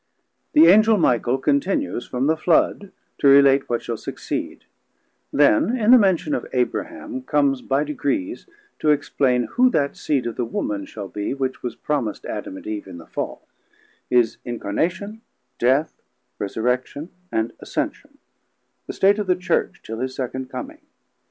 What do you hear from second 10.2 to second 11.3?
of the Woman shall